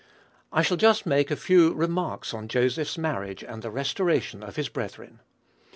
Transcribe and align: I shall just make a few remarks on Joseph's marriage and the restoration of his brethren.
I 0.51 0.63
shall 0.63 0.77
just 0.77 1.05
make 1.05 1.29
a 1.29 1.35
few 1.35 1.73
remarks 1.75 2.33
on 2.33 2.47
Joseph's 2.47 2.97
marriage 2.97 3.43
and 3.43 3.61
the 3.61 3.69
restoration 3.69 4.41
of 4.41 4.55
his 4.55 4.67
brethren. 4.67 5.19